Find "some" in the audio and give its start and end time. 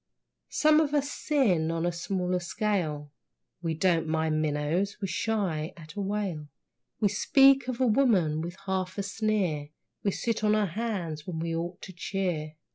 0.49-0.79